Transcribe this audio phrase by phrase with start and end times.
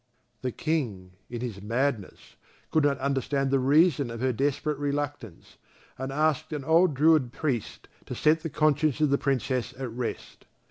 [0.41, 2.35] The King, in his madness,
[2.71, 5.57] could not understand the reason of her desperate reluctance,
[5.95, 10.47] and asked an old Druid priest to set the conscience of the Princess at rest.